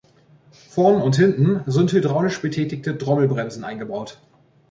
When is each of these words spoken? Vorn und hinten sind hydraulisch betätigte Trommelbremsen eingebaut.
Vorn 0.71 0.99
und 1.03 1.15
hinten 1.15 1.61
sind 1.69 1.91
hydraulisch 1.93 2.41
betätigte 2.41 2.97
Trommelbremsen 2.97 3.63
eingebaut. 3.63 4.19